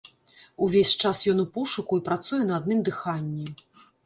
Увесь 0.67 0.93
час 1.03 1.21
ён 1.33 1.43
у 1.43 1.45
пошуку 1.57 1.93
і 2.01 2.03
працуе 2.09 2.41
на 2.49 2.53
адным 2.61 2.79
дыханні. 2.89 3.47